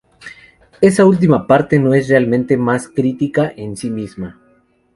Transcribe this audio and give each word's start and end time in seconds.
Esa 0.81 1.05
última 1.05 1.45
parte 1.45 1.77
no 1.77 1.93
es 1.93 2.09
realmente 2.09 2.57
una 2.57 2.79
crítica 2.91 3.53
en 3.55 3.77
sí 3.77 3.91
misma. 3.91 4.41